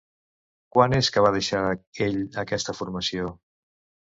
Quan 0.75 0.95
és 0.99 1.09
que 1.17 1.23
va 1.27 1.33
deixar 1.35 1.61
ell 2.07 2.17
aquesta 2.45 2.77
formació? 2.81 3.31